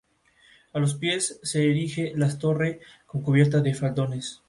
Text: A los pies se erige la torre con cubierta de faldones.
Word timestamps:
A 0.73 0.79
los 0.79 0.95
pies 0.95 1.39
se 1.43 1.69
erige 1.69 2.13
la 2.15 2.35
torre 2.35 2.79
con 3.05 3.21
cubierta 3.21 3.59
de 3.59 3.75
faldones. 3.75 4.39